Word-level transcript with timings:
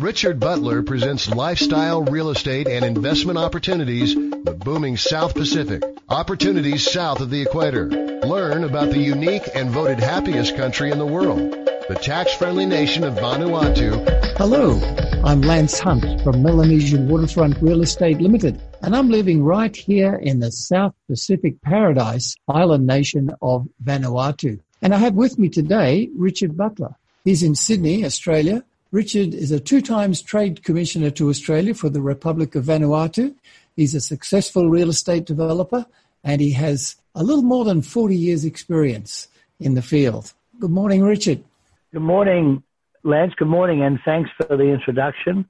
Richard 0.00 0.38
Butler 0.38 0.82
presents 0.82 1.30
lifestyle, 1.30 2.02
real 2.02 2.28
estate, 2.28 2.68
and 2.68 2.84
investment 2.84 3.38
opportunities 3.38 4.12
in 4.12 4.44
the 4.44 4.52
booming 4.52 4.98
South 4.98 5.34
Pacific. 5.34 5.82
Opportunities 6.10 6.90
south 6.90 7.20
of 7.20 7.30
the 7.30 7.40
equator. 7.40 7.88
Learn 7.88 8.64
about 8.64 8.90
the 8.90 8.98
unique 8.98 9.48
and 9.54 9.70
voted 9.70 9.98
happiest 9.98 10.54
country 10.54 10.90
in 10.90 10.98
the 10.98 11.06
world, 11.06 11.38
the 11.88 11.98
tax-friendly 12.02 12.66
nation 12.66 13.04
of 13.04 13.14
Vanuatu. 13.14 14.36
Hello, 14.36 14.78
I'm 15.24 15.40
Lance 15.40 15.78
Hunt 15.78 16.20
from 16.20 16.42
Melanesian 16.42 17.08
Waterfront 17.08 17.56
Real 17.62 17.80
Estate 17.80 18.20
Limited, 18.20 18.60
and 18.82 18.94
I'm 18.94 19.08
living 19.08 19.42
right 19.42 19.74
here 19.74 20.16
in 20.16 20.40
the 20.40 20.52
South 20.52 20.94
Pacific 21.08 21.62
paradise 21.62 22.36
island 22.48 22.86
nation 22.86 23.30
of 23.40 23.66
Vanuatu. 23.82 24.60
And 24.82 24.94
I 24.94 24.98
have 24.98 25.14
with 25.14 25.38
me 25.38 25.48
today 25.48 26.10
Richard 26.14 26.54
Butler. 26.54 26.94
He's 27.24 27.42
in 27.42 27.54
Sydney, 27.54 28.04
Australia, 28.04 28.62
Richard 28.92 29.34
is 29.34 29.50
a 29.50 29.58
two 29.58 29.80
times 29.80 30.22
Trade 30.22 30.62
Commissioner 30.62 31.10
to 31.10 31.28
Australia 31.28 31.74
for 31.74 31.88
the 31.88 32.00
Republic 32.00 32.54
of 32.54 32.64
Vanuatu. 32.64 33.34
He's 33.74 33.94
a 33.94 34.00
successful 34.00 34.70
real 34.70 34.88
estate 34.88 35.26
developer 35.26 35.86
and 36.22 36.40
he 36.40 36.52
has 36.52 36.96
a 37.14 37.24
little 37.24 37.42
more 37.42 37.64
than 37.64 37.82
40 37.82 38.16
years 38.16 38.44
experience 38.44 39.26
in 39.58 39.74
the 39.74 39.82
field. 39.82 40.32
Good 40.60 40.70
morning, 40.70 41.02
Richard. 41.02 41.42
Good 41.92 42.02
morning, 42.02 42.62
Lance. 43.02 43.34
Good 43.36 43.48
morning 43.48 43.82
and 43.82 43.98
thanks 44.04 44.30
for 44.36 44.56
the 44.56 44.64
introduction. 44.64 45.48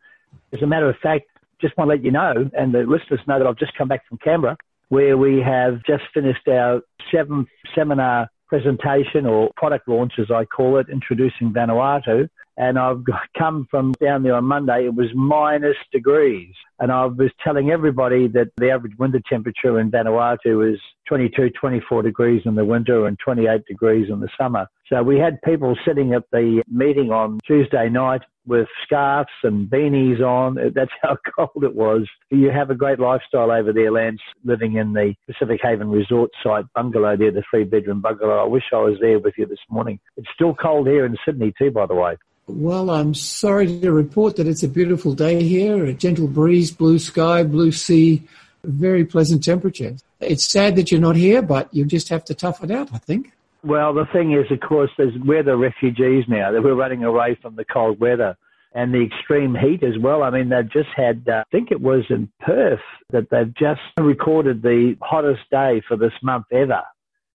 As 0.53 0.63
a 0.63 0.67
matter 0.67 0.89
of 0.89 0.97
fact, 1.03 1.27
just 1.61 1.77
want 1.77 1.89
to 1.89 1.95
let 1.95 2.05
you 2.05 2.11
know 2.11 2.51
and 2.57 2.73
the 2.73 2.81
listeners 2.81 3.21
know 3.27 3.39
that 3.39 3.47
I've 3.47 3.59
just 3.59 3.77
come 3.77 3.89
back 3.89 4.09
from 4.09 4.19
Canberra 4.19 4.57
where 4.89 5.19
we 5.19 5.41
have 5.41 5.83
just 5.85 6.05
finished 6.15 6.49
our 6.49 6.81
seventh 7.13 7.49
seminar 7.75 8.29
presentation 8.49 9.27
or 9.27 9.51
product 9.57 9.89
launch 9.89 10.15
as 10.19 10.31
I 10.31 10.45
call 10.45 10.79
it, 10.79 10.87
introducing 10.89 11.53
Vanuatu 11.53 12.31
and 12.57 12.79
I've 12.79 13.03
come 13.39 13.67
from 13.71 13.93
down 14.01 14.23
there 14.23 14.35
on 14.35 14.45
Monday. 14.45 14.87
It 14.87 14.95
was 14.95 15.09
minus 15.15 15.77
degrees, 15.93 16.55
and 16.79 16.91
I 16.91 17.07
was 17.07 17.31
telling 17.43 17.71
everybody 17.71 18.29
that 18.29 18.49
the 18.57 18.71
average 18.71 18.97
winter 18.99 19.21
temperature 19.29 19.81
in 19.81 19.91
Vanuatu 19.91 20.73
is 20.73 20.81
22, 21.09 21.51
24 21.51 22.03
degrees 22.03 22.43
in 22.45 22.55
the 22.55 22.65
winter 22.65 23.07
and 23.07 23.19
28 23.25 23.65
degrees 23.67 24.09
in 24.11 24.21
the 24.21 24.29
summer. 24.39 24.67
So 24.89 25.03
we 25.03 25.19
had 25.19 25.41
people 25.43 25.77
sitting 25.87 26.15
at 26.15 26.25
the 26.33 26.63
meeting 26.69 27.11
on 27.11 27.39
Tuesday 27.47 27.89
night 27.89 28.23
with 28.47 28.69
scarves 28.85 29.29
and 29.43 29.69
beanies 29.69 30.21
on. 30.21 30.55
That's 30.75 30.91
how 31.03 31.17
cold 31.37 31.65
it 31.65 31.75
was. 31.75 32.09
You 32.31 32.51
have 32.51 32.71
a 32.71 32.75
great 32.75 33.01
lifestyle 33.01 33.51
over 33.51 33.73
there, 33.73 33.91
Lance, 33.91 34.21
living 34.45 34.77
in 34.77 34.93
the 34.93 35.15
Pacific 35.27 35.61
Haven 35.63 35.91
Resort 35.91 36.31
site 36.43 36.65
bungalow 36.75 37.17
there, 37.17 37.33
the 37.33 37.43
three 37.51 37.65
bedroom 37.65 38.01
bungalow. 38.01 38.39
I 38.39 38.47
wish 38.47 38.65
I 38.73 38.77
was 38.77 38.99
there 39.01 39.19
with 39.19 39.35
you 39.37 39.47
this 39.47 39.59
morning. 39.69 39.99
It's 40.17 40.29
still 40.35 40.55
cold 40.55 40.87
here 40.87 41.05
in 41.05 41.17
Sydney 41.25 41.53
too, 41.59 41.71
by 41.71 41.87
the 41.87 41.95
way. 41.95 42.17
Well, 42.49 42.91
I'm 42.91 43.13
sorry 43.15 43.81
to 43.81 43.91
report 43.91 44.37
that 44.37 44.47
it's 44.47 44.63
a 44.63 44.69
beautiful 44.69 45.15
day 45.15 45.43
here, 45.43 45.85
a 45.85 45.93
gentle 45.93 46.29
breeze, 46.29 46.71
blue 46.71 47.01
sky, 47.01 47.43
blue 47.43 47.73
sea, 47.73 48.23
very 48.63 49.05
pleasant 49.05 49.43
temperature. 49.43 49.97
It's 50.21 50.47
sad 50.47 50.77
that 50.77 50.93
you're 50.93 51.01
not 51.01 51.17
here, 51.17 51.43
but 51.43 51.73
you 51.75 51.85
just 51.85 52.09
have 52.09 52.25
to 52.27 52.35
tough 52.35 52.63
it 52.63 52.71
out, 52.71 52.91
I 52.93 52.99
think. 52.99 53.33
Well, 53.65 53.93
the 53.93 54.07
thing 54.13 54.33
is, 54.33 54.51
of 54.53 54.61
course, 54.61 54.91
there's, 54.97 55.15
we're 55.25 55.43
the 55.43 55.57
refugees 55.57 56.25
now. 56.29 56.53
That 56.53 56.63
we're 56.63 56.75
running 56.75 57.03
away 57.03 57.37
from 57.43 57.57
the 57.57 57.65
cold 57.65 57.99
weather 57.99 58.37
and 58.73 58.95
the 58.95 59.03
extreme 59.03 59.57
heat 59.57 59.83
as 59.83 59.99
well. 59.99 60.23
I 60.23 60.31
mean, 60.31 60.49
they've 60.49 60.71
just 60.71 60.91
had, 60.95 61.29
uh, 61.29 61.43
I 61.47 61.51
think 61.51 61.73
it 61.73 61.81
was 61.81 62.05
in 62.11 62.31
Perth, 62.41 62.79
that 63.11 63.29
they've 63.31 63.53
just 63.55 63.81
recorded 63.99 64.63
the 64.63 64.97
hottest 65.03 65.51
day 65.51 65.83
for 65.89 65.97
this 65.97 66.13
month 66.23 66.47
ever 66.53 66.83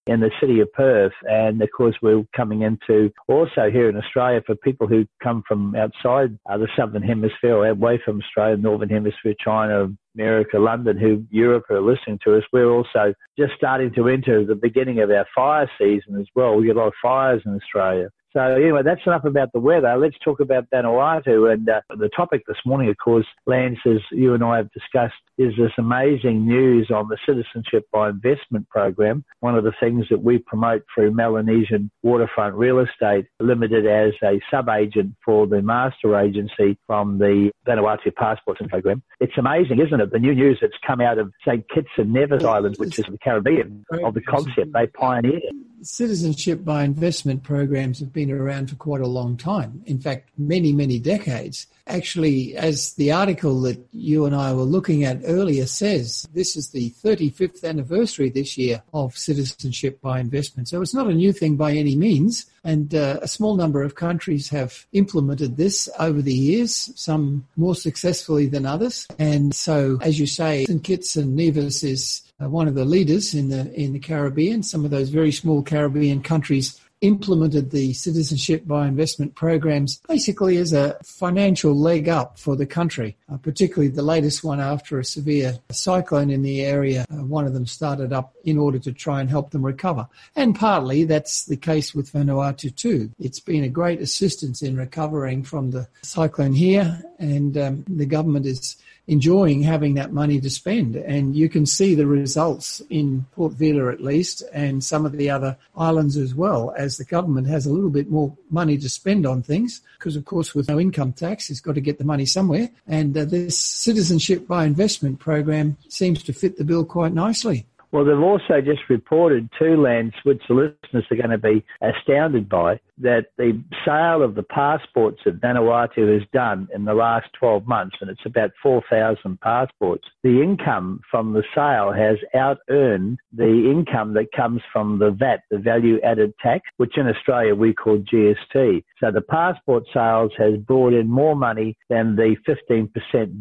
in 0.07 0.19
the 0.19 0.31
city 0.39 0.59
of 0.59 0.71
Perth. 0.73 1.13
And 1.23 1.61
of 1.61 1.69
course, 1.75 1.95
we're 2.01 2.23
coming 2.35 2.63
into 2.63 3.11
also 3.27 3.69
here 3.71 3.89
in 3.89 3.97
Australia 3.97 4.41
for 4.45 4.55
people 4.55 4.87
who 4.87 5.05
come 5.21 5.43
from 5.47 5.75
outside 5.75 6.37
uh, 6.49 6.57
the 6.57 6.67
southern 6.77 7.03
hemisphere 7.03 7.65
away 7.65 7.99
from 8.03 8.21
Australia, 8.21 8.57
northern 8.57 8.89
hemisphere, 8.89 9.35
China, 9.39 9.89
America, 10.15 10.59
London, 10.59 10.97
who 10.97 11.23
Europe 11.29 11.65
are 11.69 11.81
listening 11.81 12.19
to 12.23 12.37
us. 12.37 12.43
We're 12.51 12.71
also 12.71 13.13
just 13.37 13.53
starting 13.55 13.93
to 13.93 14.09
enter 14.09 14.45
the 14.45 14.55
beginning 14.55 14.99
of 14.99 15.09
our 15.09 15.25
fire 15.33 15.69
season 15.77 16.19
as 16.19 16.27
well. 16.35 16.55
We 16.55 16.65
get 16.65 16.75
a 16.75 16.79
lot 16.79 16.87
of 16.87 16.93
fires 17.01 17.41
in 17.45 17.55
Australia. 17.55 18.09
So 18.33 18.39
anyway, 18.41 18.81
that's 18.83 19.01
enough 19.05 19.25
about 19.25 19.51
the 19.51 19.59
weather. 19.59 19.97
Let's 19.97 20.15
talk 20.23 20.39
about 20.39 20.69
Vanuatu. 20.69 21.51
And 21.51 21.67
uh, 21.67 21.81
the 21.89 22.09
topic 22.15 22.43
this 22.47 22.57
morning, 22.65 22.89
of 22.89 22.95
course, 22.97 23.25
Lance, 23.45 23.79
as 23.85 23.99
you 24.11 24.33
and 24.33 24.43
I 24.43 24.57
have 24.57 24.71
discussed, 24.71 25.15
is 25.37 25.53
this 25.57 25.71
amazing 25.77 26.47
news 26.47 26.91
on 26.93 27.09
the 27.09 27.17
Citizenship 27.27 27.87
by 27.91 28.09
Investment 28.09 28.69
program. 28.69 29.25
One 29.41 29.57
of 29.57 29.63
the 29.63 29.73
things 29.79 30.05
that 30.09 30.23
we 30.23 30.37
promote 30.37 30.83
through 30.93 31.11
Melanesian 31.11 31.91
Waterfront 32.03 32.55
Real 32.55 32.79
Estate 32.79 33.25
Limited 33.39 33.85
as 33.85 34.13
a 34.23 34.39
sub-agent 34.49 35.15
for 35.25 35.45
the 35.47 35.61
master 35.61 36.17
agency 36.17 36.77
from 36.87 37.17
the 37.17 37.51
Vanuatu 37.67 38.15
Passports 38.15 38.61
program. 38.69 39.03
It's 39.19 39.37
amazing, 39.37 39.79
isn't 39.79 39.99
it? 39.99 40.11
The 40.11 40.19
new 40.19 40.33
news 40.33 40.59
that's 40.61 40.73
come 40.85 41.01
out 41.01 41.17
of 41.17 41.31
St. 41.45 41.67
Kitts 41.69 41.89
and 41.97 42.13
Nevis 42.13 42.43
Islands, 42.43 42.79
which 42.79 42.97
is 42.97 43.05
the 43.05 43.17
Caribbean, 43.17 43.83
of 44.03 44.13
the 44.13 44.21
concept 44.21 44.71
they 44.73 44.87
pioneered. 44.87 45.43
Citizenship 45.83 46.63
by 46.63 46.83
investment 46.83 47.43
programs 47.43 47.99
have 47.99 48.13
been 48.13 48.31
around 48.31 48.69
for 48.69 48.75
quite 48.75 49.01
a 49.01 49.07
long 49.07 49.35
time. 49.35 49.81
In 49.85 49.99
fact, 49.99 50.29
many, 50.37 50.71
many 50.71 50.99
decades. 50.99 51.67
Actually, 51.87 52.55
as 52.55 52.93
the 52.93 53.11
article 53.11 53.61
that 53.61 53.79
you 53.91 54.25
and 54.25 54.35
I 54.35 54.53
were 54.53 54.63
looking 54.63 55.03
at 55.03 55.21
earlier 55.25 55.65
says, 55.65 56.27
this 56.33 56.55
is 56.55 56.69
the 56.69 56.91
35th 57.03 57.63
anniversary 57.63 58.29
this 58.29 58.57
year 58.57 58.83
of 58.93 59.17
citizenship 59.17 60.01
by 60.01 60.19
investment. 60.19 60.67
So 60.67 60.81
it's 60.81 60.93
not 60.93 61.07
a 61.07 61.13
new 61.13 61.33
thing 61.33 61.55
by 61.57 61.73
any 61.73 61.95
means. 61.95 62.45
And 62.63 62.93
uh, 62.93 63.19
a 63.21 63.27
small 63.27 63.55
number 63.55 63.81
of 63.81 63.95
countries 63.95 64.49
have 64.49 64.85
implemented 64.93 65.57
this 65.57 65.89
over 65.99 66.21
the 66.21 66.33
years, 66.33 66.91
some 66.95 67.47
more 67.55 67.73
successfully 67.73 68.45
than 68.45 68.65
others. 68.65 69.07
And 69.17 69.55
so, 69.55 69.97
as 70.01 70.19
you 70.19 70.27
say, 70.27 70.65
St. 70.65 70.83
Kitts 70.83 71.15
and 71.15 71.35
Nevis 71.35 71.83
is 71.83 72.21
uh, 72.41 72.49
one 72.49 72.67
of 72.67 72.75
the 72.75 72.85
leaders 72.85 73.33
in 73.33 73.49
the 73.49 73.73
in 73.73 73.93
the 73.93 73.99
Caribbean. 73.99 74.63
Some 74.63 74.85
of 74.85 74.91
those 74.91 75.09
very 75.09 75.31
small 75.31 75.63
Caribbean 75.63 76.21
countries 76.21 76.79
implemented 77.01 77.71
the 77.71 77.93
citizenship 77.93 78.65
by 78.65 78.87
investment 78.87 79.35
programs 79.35 79.99
basically 80.07 80.57
as 80.57 80.71
a 80.71 80.97
financial 81.03 81.75
leg 81.75 82.07
up 82.07 82.37
for 82.37 82.55
the 82.55 82.65
country, 82.65 83.15
uh, 83.31 83.37
particularly 83.37 83.89
the 83.89 84.03
latest 84.03 84.43
one 84.43 84.59
after 84.59 84.99
a 84.99 85.05
severe 85.05 85.57
cyclone 85.71 86.29
in 86.29 86.43
the 86.43 86.61
area. 86.61 87.05
Uh, 87.11 87.23
one 87.23 87.45
of 87.45 87.53
them 87.53 87.65
started 87.65 88.13
up 88.13 88.33
in 88.43 88.57
order 88.57 88.77
to 88.77 88.93
try 88.93 89.19
and 89.19 89.29
help 89.29 89.49
them 89.49 89.65
recover. 89.65 90.07
And 90.35 90.55
partly 90.55 91.03
that's 91.03 91.45
the 91.45 91.57
case 91.57 91.95
with 91.95 92.11
Vanuatu 92.13 92.75
too. 92.75 93.11
It's 93.19 93.39
been 93.39 93.63
a 93.63 93.69
great 93.69 93.99
assistance 93.99 94.61
in 94.61 94.77
recovering 94.77 95.43
from 95.43 95.71
the 95.71 95.87
cyclone 96.03 96.53
here 96.53 97.01
and 97.19 97.57
um, 97.57 97.85
the 97.87 98.05
government 98.05 98.45
is 98.45 98.77
enjoying 99.11 99.61
having 99.61 99.95
that 99.95 100.13
money 100.13 100.39
to 100.39 100.49
spend. 100.49 100.95
And 100.95 101.35
you 101.35 101.49
can 101.49 101.65
see 101.65 101.95
the 101.95 102.07
results 102.07 102.81
in 102.89 103.25
Port 103.33 103.51
Vila 103.51 103.91
at 103.91 103.99
least 104.01 104.41
and 104.53 104.81
some 104.81 105.05
of 105.05 105.11
the 105.11 105.29
other 105.29 105.57
islands 105.75 106.15
as 106.15 106.33
well 106.33 106.73
as 106.77 106.95
the 106.95 107.03
government 107.03 107.47
has 107.47 107.65
a 107.65 107.73
little 107.73 107.89
bit 107.89 108.09
more 108.09 108.33
money 108.49 108.77
to 108.77 108.89
spend 108.89 109.25
on 109.25 109.43
things 109.43 109.81
because 109.99 110.15
of 110.15 110.23
course 110.23 110.55
with 110.55 110.69
no 110.69 110.79
income 110.79 111.11
tax 111.11 111.49
it's 111.49 111.59
got 111.59 111.75
to 111.75 111.81
get 111.81 111.97
the 111.97 112.05
money 112.05 112.25
somewhere 112.25 112.69
and 112.87 113.17
uh, 113.17 113.25
this 113.25 113.57
citizenship 113.57 114.47
by 114.47 114.65
investment 114.65 115.19
program 115.19 115.75
seems 115.89 116.23
to 116.23 116.31
fit 116.31 116.57
the 116.57 116.63
bill 116.63 116.85
quite 116.85 117.13
nicely. 117.13 117.65
Well, 117.91 118.05
they've 118.05 118.17
also 118.17 118.61
just 118.61 118.89
reported 118.89 119.49
to 119.59 119.75
Lance, 119.75 120.13
which 120.23 120.41
the 120.47 120.53
listeners 120.53 121.05
are 121.11 121.17
going 121.17 121.29
to 121.29 121.37
be 121.37 121.63
astounded 121.81 122.47
by, 122.47 122.79
that 122.99 123.27
the 123.37 123.61
sale 123.85 124.23
of 124.23 124.35
the 124.35 124.43
passports 124.43 125.19
that 125.25 125.41
Vanuatu 125.41 126.13
has 126.13 126.27
done 126.31 126.69
in 126.73 126.85
the 126.85 126.93
last 126.93 127.27
12 127.37 127.67
months, 127.67 127.97
and 127.99 128.09
it's 128.09 128.25
about 128.25 128.51
4,000 128.63 129.41
passports, 129.41 130.05
the 130.23 130.41
income 130.41 131.01
from 131.09 131.33
the 131.33 131.43
sale 131.53 131.91
has 131.91 132.17
out 132.39 132.59
earned 132.69 133.19
the 133.33 133.69
income 133.71 134.13
that 134.13 134.31
comes 134.35 134.61
from 134.71 134.99
the 134.99 135.11
VAT, 135.11 135.41
the 135.49 135.57
value 135.57 135.99
added 136.01 136.33
tax, 136.41 136.69
which 136.77 136.97
in 136.97 137.07
Australia 137.07 137.55
we 137.55 137.73
call 137.73 137.97
GST. 137.97 138.83
So 138.99 139.11
the 139.11 139.21
passport 139.21 139.83
sales 139.93 140.31
has 140.37 140.57
brought 140.57 140.93
in 140.93 141.09
more 141.09 141.35
money 141.35 141.75
than 141.89 142.15
the 142.15 142.35
15% 142.47 142.91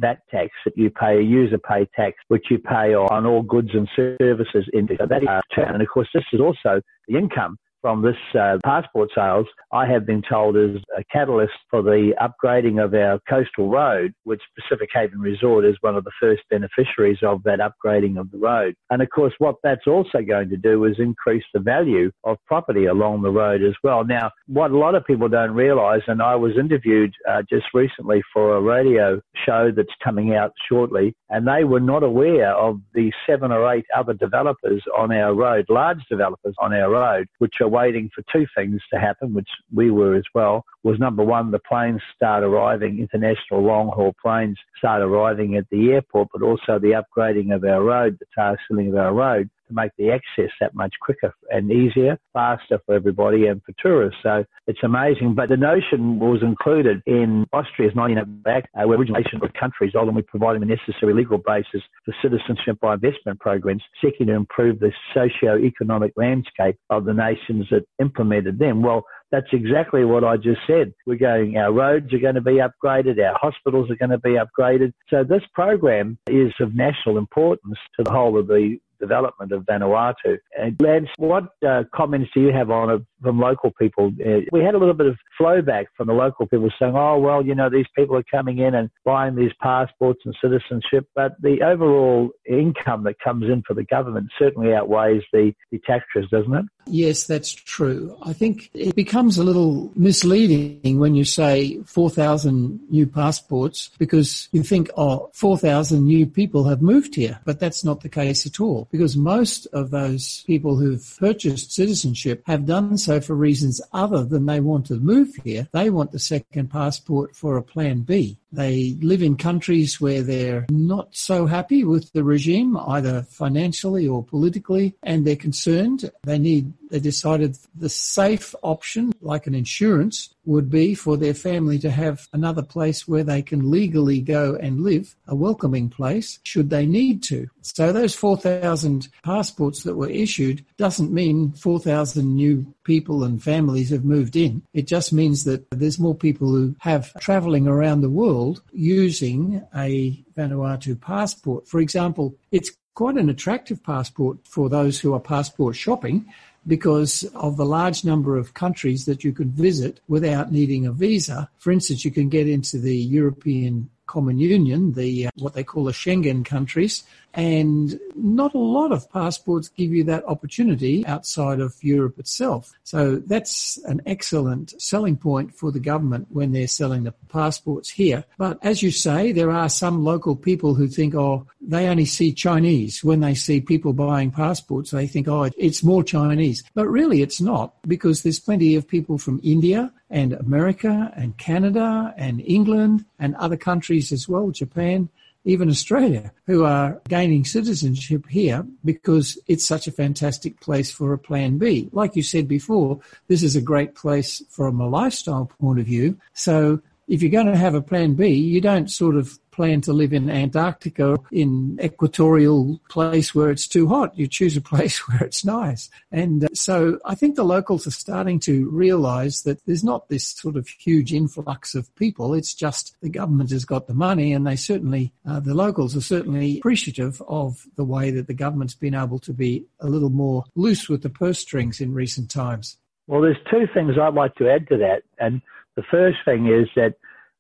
VAT 0.01 0.19
tax 0.31 0.51
that 0.65 0.77
you 0.77 0.91
pay, 0.91 1.19
a 1.19 1.23
user 1.23 1.59
pay 1.59 1.89
tax, 1.95 2.17
which 2.29 2.47
you 2.51 2.59
pay 2.59 2.95
on 2.95 3.27
all 3.27 3.43
goods 3.43 3.71
and 3.75 3.89
services 3.95 4.40
in 4.73 4.89
so 4.99 5.07
that 5.07 5.23
is, 5.23 5.29
and 5.57 5.83
of 5.83 5.89
course 5.89 6.09
this 6.15 6.25
is 6.33 6.41
also 6.41 6.81
the 7.09 7.17
income 7.17 7.57
from 7.81 8.03
this 8.03 8.17
uh, 8.39 8.59
passport 8.65 9.11
sales, 9.15 9.47
I 9.73 9.87
have 9.87 10.07
been 10.07 10.23
told 10.29 10.57
is 10.57 10.77
a 10.97 11.05
catalyst 11.13 11.53
for 11.71 11.83
the 11.83 12.13
upgrading 12.21 12.83
of 12.83 12.95
our 12.95 13.21
coastal 13.29 13.69
road, 13.69 14.13
which 14.25 14.43
Pacific 14.59 14.91
Haven 14.93 15.21
Resort 15.21 15.65
is 15.65 15.77
one 15.81 15.97
of 15.97 16.05
the 16.05 16.11
first 16.21 16.43
beneficiaries 16.51 17.19
of 17.23 17.43
that 17.45 17.61
upgrading 17.61 18.19
of 18.19 18.31
the 18.31 18.39
road. 18.39 18.75
And 18.91 19.03
of 19.03 19.09
course, 19.11 19.33
what 19.39 19.57
that's 19.63 19.87
also 19.87 20.21
going 20.27 20.51
to 20.51 20.57
do 20.57 20.85
is 20.85 20.97
increase 20.99 21.45
the 21.55 21.61
value 21.61 22.11
of 22.25 22.37
property 22.47 22.87
along 22.87 23.23
the 23.23 23.31
road 23.31 23.63
as 23.63 23.75
well. 23.83 24.05
Now, 24.05 24.31
what 24.47 24.71
a 24.71 24.79
lot 24.79 24.95
of 24.95 25.05
people 25.07 25.29
don't 25.29 25.53
realize, 25.53 26.03
and 26.07 26.21
I 26.23 26.37
was 26.37 26.53
interviewed 26.59 27.13
uh, 27.29 27.43
just 27.49 27.67
recently 27.73 28.23
for 28.33 28.57
a 28.57 28.61
radio 28.61 29.21
show 29.47 29.71
that's 29.75 29.89
coming 30.03 30.35
out 30.35 30.53
shortly, 30.69 31.15
and 31.31 31.47
they 31.47 31.65
were 31.65 31.81
not 31.81 32.03
aware 32.03 32.55
of 32.55 32.81
the 32.95 33.13
seven 33.27 33.53
or 33.53 33.73
eight 33.73 33.87
other 33.97 34.15
developers 34.15 34.83
on 34.97 35.13
our 35.13 35.35
road, 35.35 35.67
large 35.69 36.01
developers 36.11 36.55
on 36.59 36.75
our 36.75 36.91
road, 36.91 37.27
which 37.39 37.55
are 37.61 37.70
waiting 37.71 38.11
for 38.15 38.23
two 38.33 38.47
things 38.57 38.81
to 38.93 39.01
happen, 39.01 39.33
which 39.33 39.49
we 39.73 39.91
were 39.91 40.15
as 40.15 40.25
well, 40.35 40.65
was 40.83 40.99
number 40.99 41.25
one, 41.25 41.51
the 41.51 41.59
planes 41.59 42.03
start 42.15 42.43
arriving, 42.43 42.99
international 42.99 43.63
long 43.63 43.89
haul 43.89 44.15
planes 44.21 44.59
start 44.77 45.03
arriving 45.03 45.57
at 45.57 45.65
the 45.71 45.93
airport, 45.93 46.29
but 46.33 46.43
also 46.43 46.79
the 46.79 47.01
upgrading 47.03 47.55
of 47.55 47.65
our 47.65 47.83
road, 47.83 48.19
the 48.19 48.27
tar 48.35 48.59
sealing 48.69 48.89
of 48.89 48.97
our 48.97 49.15
road 49.15 49.49
to 49.71 49.75
make 49.75 49.93
the 49.99 50.11
access 50.11 50.51
that 50.61 50.75
much 50.75 50.95
quicker 51.01 51.35
and 51.51 51.71
easier, 51.71 52.19
faster 52.33 52.81
for 52.87 52.95
everybody 52.95 53.47
and 53.47 53.63
for 53.63 53.73
tourists. 53.83 54.21
So 54.23 54.45
it's 54.67 54.83
amazing. 54.83 55.35
But 55.35 55.49
the 55.49 55.57
notion 55.57 56.19
was 56.19 56.43
included 56.43 57.03
in 57.07 57.47
Austria's 57.53 57.95
19 57.95 58.43
Act, 58.47 58.69
uh, 58.75 58.87
where 58.87 58.99
original 58.99 59.23
countries 59.59 59.93
ultimately 59.95 60.23
providing 60.23 60.61
the 60.61 60.67
necessary 60.67 61.15
legal 61.15 61.39
basis 61.39 61.83
for 62.05 62.15
citizenship 62.23 62.79
by 62.81 62.95
investment 62.95 63.41
programs 63.41 63.83
seeking 64.03 64.27
to 64.27 64.35
improve 64.35 64.79
the 64.81 64.93
socio-economic 65.15 66.13
landscape 66.17 66.77
of 66.91 67.05
the 67.05 67.15
nations 67.15 67.67
that 67.71 67.85
implemented 68.01 68.59
them. 68.59 68.83
Well, 68.83 69.05
that's 69.31 69.47
exactly 69.53 70.05
what 70.05 70.25
I 70.25 70.37
just 70.37 70.61
said. 70.67 70.93
We're 71.07 71.17
going, 71.17 71.57
our 71.57 71.73
roads 71.73 72.13
are 72.13 72.19
going 72.19 72.35
to 72.35 72.41
be 72.41 72.61
upgraded, 72.61 73.25
our 73.25 73.39
hospitals 73.41 73.91
are 73.91 73.97
going 73.97 74.11
to 74.11 74.19
be 74.19 74.37
upgraded. 74.37 74.93
So 75.09 75.25
this 75.25 75.43
program 75.55 76.19
is 76.29 76.53
of 76.61 76.75
national 76.75 77.19
importance 77.19 77.79
to 77.97 78.03
the 78.03 78.11
whole 78.11 78.39
of 78.39 78.49
the 78.49 78.79
development 79.01 79.53
of 79.53 79.63
Vanuatu. 79.65 80.39
And 80.59 80.77
Lance, 80.81 81.09
what 81.17 81.49
uh, 81.67 81.85
comments 81.95 82.31
do 82.35 82.41
you 82.41 82.53
have 82.53 82.71
on 82.71 82.91
it 82.91 83.03
from 83.23 83.41
local 83.41 83.71
people? 83.73 84.13
Uh, 84.25 84.41
we 84.53 84.63
had 84.63 84.75
a 84.75 84.79
little 84.79 84.95
bit 84.95 85.07
of 85.07 85.17
flowback 85.39 85.87
from 85.97 86.07
the 86.07 86.13
local 86.13 86.47
people 86.47 86.71
saying, 86.79 86.95
oh, 86.97 87.19
well, 87.19 87.45
you 87.45 87.55
know, 87.55 87.71
these 87.71 87.87
people 87.97 88.17
are 88.17 88.25
coming 88.31 88.59
in 88.59 88.75
and 88.75 88.91
buying 89.05 89.35
these 89.35 89.53
passports 89.61 90.21
and 90.25 90.37
citizenship, 90.43 91.09
but 91.15 91.33
the 91.41 91.63
overall 91.63 92.31
income 92.49 93.05
that 93.05 93.19
comes 93.21 93.45
in 93.45 93.63
for 93.67 93.75
the 93.75 93.85
government 93.85 94.31
certainly 94.39 94.73
outweighs 94.75 95.23
the, 95.33 95.53
the 95.71 95.81
taxes, 95.87 96.27
doesn't 96.31 96.55
it? 96.55 96.65
Yes, 96.87 97.27
that's 97.27 97.53
true. 97.53 98.17
I 98.23 98.33
think 98.33 98.71
it 98.75 98.95
becomes 98.95 99.39
a 99.39 99.45
little 99.45 99.93
misleading 99.95 100.99
when 100.99 101.15
you 101.15 101.25
say 101.25 101.81
4,000 101.85 102.81
new 102.91 103.07
passports 103.07 103.91
because 103.99 104.49
you 104.53 104.63
think, 104.63 104.91
oh, 104.97 105.31
4,000 105.35 106.05
new 106.05 106.27
people 106.27 106.65
have 106.65 106.83
moved 106.83 107.15
here, 107.15 107.39
but 107.45 107.61
that's 107.61 107.85
not 107.85 108.01
the 108.01 108.09
case 108.09 108.47
at 108.47 108.61
all 108.61 108.89
because 108.91 109.17
most 109.17 109.67
of 109.73 109.91
those 109.91 110.43
people 110.47 110.77
who've 110.77 111.17
purchased 111.19 111.73
citizenship 111.73 112.43
have 112.47 112.67
done 112.67 112.99
so 112.99 113.10
for 113.19 113.35
reasons 113.35 113.81
other 113.93 114.25
than 114.25 114.47
they 114.47 114.61
want 114.61 114.87
to 114.87 114.95
move 114.95 115.35
here. 115.43 115.67
They 115.73 115.91
want 115.91 116.13
the 116.13 116.21
second 116.21 116.71
passport 116.71 117.35
for 117.35 117.57
a 117.57 117.63
plan 117.63 118.03
B. 118.03 118.39
They 118.53 118.97
live 119.01 119.23
in 119.23 119.37
countries 119.37 120.01
where 120.01 120.23
they're 120.23 120.67
not 120.71 121.09
so 121.13 121.47
happy 121.47 121.85
with 121.85 122.13
the 122.13 122.25
regime, 122.25 122.77
either 122.77 123.23
financially 123.23 124.09
or 124.09 124.25
politically, 124.25 124.95
and 125.03 125.27
they're 125.27 125.37
concerned. 125.37 126.11
They 126.25 126.39
need, 126.39 126.73
they 126.91 127.01
decided 127.01 127.57
the 127.75 127.89
safe 127.89 128.55
option, 128.63 129.13
like 129.21 129.47
an 129.47 129.55
insurance, 129.55 130.35
would 130.45 130.71
be 130.71 130.95
for 130.95 131.17
their 131.17 131.35
family 131.35 131.79
to 131.79 131.91
have 131.91 132.27
another 132.33 132.63
place 132.63 133.07
where 133.07 133.23
they 133.23 133.43
can 133.43 133.71
legally 133.71 134.21
go 134.21 134.57
and 134.57 134.81
live, 134.81 135.15
a 135.29 135.35
welcoming 135.35 135.89
place, 135.89 136.41
should 136.43 136.71
they 136.71 136.87
need 136.87 137.23
to. 137.23 137.49
So 137.63 137.93
those 137.93 138.15
4,000 138.15 139.09
passports 139.23 139.85
that 139.85 139.95
were 139.95 140.09
issued 140.09 140.65
doesn't 140.77 141.13
mean 141.13 141.53
4,000 141.53 142.35
new 142.35 142.67
people 142.85 143.23
and 143.23 143.41
families 143.41 143.91
have 143.91 144.05
moved 144.05 144.35
in. 144.35 144.63
It 144.73 144.89
just 144.89 145.13
means 145.13 145.45
that 145.45 145.71
there's 145.71 146.01
more 146.01 146.15
people 146.15 146.49
who 146.49 146.75
have 146.81 147.13
traveling 147.21 147.69
around 147.69 148.01
the 148.01 148.11
world 148.11 148.40
using 148.73 149.63
a 149.75 150.25
Vanuatu 150.37 151.01
passport. 151.01 151.69
For 151.69 151.81
example, 151.81 152.35
it's 152.51 152.73
quite 152.95 153.17
an 153.17 153.31
attractive 153.31 153.83
passport 153.83 154.39
for 154.45 154.69
those 154.69 155.01
who 155.01 155.15
are 155.15 155.21
passport 155.21 155.77
shopping 155.77 156.27
because 156.67 157.25
of 157.35 157.57
the 157.57 157.65
large 157.65 158.05
number 158.05 158.37
of 158.37 158.55
countries 158.55 159.07
that 159.07 159.25
you 159.25 159.33
can 159.33 159.51
visit 159.51 160.01
without 160.09 160.53
needing 160.53 160.87
a 160.87 160.93
visa. 160.93 161.49
For 161.59 161.73
instance, 161.73 162.05
you 162.05 162.11
can 162.11 162.29
get 162.29 162.47
into 162.49 162.79
the 162.79 162.97
European 162.97 163.89
Common 164.11 164.39
Union, 164.39 164.93
the 164.95 165.29
uh, 165.29 165.31
what 165.39 165.55
they 165.55 165.63
call 165.63 165.85
the 165.85 165.93
Schengen 165.93 166.45
countries, 166.45 167.05
and 167.33 168.01
not 168.17 168.55
a 168.55 168.59
lot 168.59 168.91
of 168.91 169.09
passports 169.13 169.69
give 169.69 169.93
you 169.93 170.03
that 170.03 170.25
opportunity 170.27 171.07
outside 171.07 171.61
of 171.61 171.77
Europe 171.81 172.19
itself. 172.19 172.73
So 172.83 173.23
that's 173.25 173.79
an 173.85 174.01
excellent 174.07 174.75
selling 174.83 175.17
point 175.17 175.55
for 175.55 175.71
the 175.71 175.79
government 175.79 176.27
when 176.31 176.51
they're 176.51 176.67
selling 176.67 177.05
the 177.05 177.15
passports 177.29 177.89
here. 177.89 178.25
But 178.37 178.59
as 178.63 178.83
you 178.83 178.91
say, 178.91 179.31
there 179.31 179.53
are 179.53 179.69
some 179.69 180.03
local 180.03 180.35
people 180.35 180.75
who 180.75 180.89
think, 180.89 181.15
oh, 181.15 181.47
they 181.61 181.87
only 181.87 182.05
see 182.05 182.33
Chinese. 182.33 183.05
When 183.05 183.21
they 183.21 183.35
see 183.35 183.61
people 183.61 183.93
buying 183.93 184.33
passports, 184.33 184.91
they 184.91 185.07
think, 185.07 185.29
oh, 185.29 185.51
it's 185.57 185.85
more 185.85 186.03
Chinese. 186.03 186.65
But 186.75 186.89
really 186.89 187.23
it's 187.23 187.41
not 187.41 187.75
because 187.87 188.23
there's 188.23 188.41
plenty 188.41 188.75
of 188.75 188.89
people 188.89 189.19
from 189.19 189.41
India 189.45 189.93
and 190.11 190.33
America 190.33 191.13
and 191.17 191.37
Canada 191.39 192.13
and 192.17 192.41
England 192.41 193.05
and 193.19 193.35
other 193.37 193.57
countries 193.57 194.13
as 194.13 194.29
well, 194.29 194.51
Japan 194.51 195.09
even 195.45 195.71
Australia, 195.71 196.33
who 196.47 196.65
are 196.65 197.01
gaining 197.09 197.45
citizenship 197.45 198.27
here 198.29 198.67
because 198.85 199.39
it's 199.47 199.67
such 199.67 199.87
a 199.87 199.93
fantastic 199.93 200.61
place 200.61 200.91
for 200.91 201.13
a 201.13 201.19
plan 201.19 201.57
B. 201.57 201.89
Like 201.93 202.15
you 202.15 202.23
said 202.23 202.47
before, 202.47 203.01
this 203.29 203.43
is 203.43 203.57
a 203.57 203.63
great 203.63 203.95
place 203.95 204.43
from 204.51 204.81
a 204.81 204.89
lifestyle 204.89 205.47
point 205.47 205.81
of 205.81 205.87
view. 205.87 206.19
So 206.35 206.81
if 207.11 207.23
you're 207.23 207.31
going 207.31 207.47
to 207.47 207.57
have 207.57 207.75
a 207.75 207.83
plan 207.83 208.15
B, 208.15 208.29
you 208.29 208.61
don't 208.61 208.89
sort 208.89 209.17
of 209.17 209.37
plan 209.51 209.81
to 209.81 209.93
live 209.93 210.13
in 210.13 210.31
Antarctica 210.31 211.17
in 211.33 211.77
equatorial 211.83 212.81
place 212.89 213.35
where 213.35 213.51
it's 213.51 213.67
too 213.67 213.89
hot. 213.89 214.17
You 214.17 214.29
choose 214.29 214.57
a 214.57 214.61
place 214.61 214.99
where 215.09 215.25
it's 215.25 215.45
nice. 215.45 215.91
And 216.13 216.45
uh, 216.45 216.49
so 216.55 217.01
I 217.05 217.17
think 217.17 217.35
the 217.35 217.43
locals 217.43 217.85
are 217.85 217.91
starting 217.91 218.39
to 218.41 218.71
realize 218.71 219.43
that 219.43 219.59
there's 219.67 219.83
not 219.83 220.09
this 220.09 220.25
sort 220.25 220.55
of 220.55 220.69
huge 220.69 221.13
influx 221.13 221.75
of 221.75 221.93
people. 221.97 222.33
It's 222.33 222.55
just 222.55 222.97
the 223.03 223.11
government 223.11 223.51
has 223.51 223.65
got 223.65 223.89
the 223.89 223.93
money 223.93 224.33
and 224.33 224.47
they 224.47 224.57
certainly, 224.57 225.13
uh, 225.29 225.41
the 225.41 225.53
locals 225.53 225.97
are 225.97 226.01
certainly 226.01 226.59
appreciative 226.59 227.21
of 227.27 227.67
the 227.75 227.85
way 227.85 228.13
that 228.13 228.29
the 228.29 228.35
government's 228.35 228.77
been 228.77 228.95
able 228.95 229.19
to 229.19 229.33
be 229.33 229.67
a 229.81 229.89
little 229.89 230.11
more 230.11 230.45
loose 230.55 230.89
with 230.89 231.03
the 231.03 231.11
purse 231.11 231.41
strings 231.41 231.81
in 231.81 231.93
recent 231.93 232.31
times. 232.31 232.79
Well, 233.09 233.21
there's 233.21 233.37
two 233.51 233.67
things 233.75 233.97
I'd 234.01 234.15
like 234.15 234.37
to 234.37 234.49
add 234.49 234.69
to 234.69 234.77
that. 234.77 235.03
And 235.19 235.43
the 235.77 235.83
first 235.91 236.19
thing 236.25 236.47
is 236.47 236.69
that 236.77 236.95